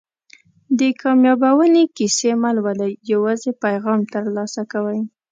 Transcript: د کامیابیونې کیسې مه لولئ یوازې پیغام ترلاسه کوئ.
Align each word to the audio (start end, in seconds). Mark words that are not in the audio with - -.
د 0.79 0.81
کامیابیونې 1.01 1.83
کیسې 1.97 2.31
مه 2.41 2.51
لولئ 2.57 2.93
یوازې 3.13 3.51
پیغام 3.63 3.99
ترلاسه 4.13 4.61
کوئ. 4.71 4.99